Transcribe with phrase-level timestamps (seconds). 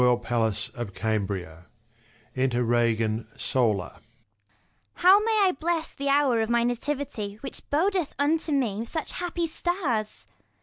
[0.01, 0.39] How may I
[5.59, 10.25] bless the hour of my nativity, Which bodeth unto me such happy stars